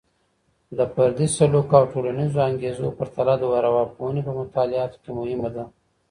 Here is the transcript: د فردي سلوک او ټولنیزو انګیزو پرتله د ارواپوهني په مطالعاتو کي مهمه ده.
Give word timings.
د 0.77 0.79
فردي 0.93 1.27
سلوک 1.37 1.67
او 1.77 1.83
ټولنیزو 1.93 2.39
انګیزو 2.49 2.95
پرتله 2.97 3.33
د 3.39 3.43
ارواپوهني 3.57 4.21
په 4.27 4.33
مطالعاتو 4.39 5.01
کي 5.03 5.11
مهمه 5.19 5.49
ده. 5.55 5.63